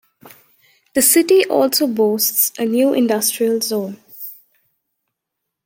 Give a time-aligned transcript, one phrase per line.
[0.95, 3.97] The city also boasts a new industrial zone.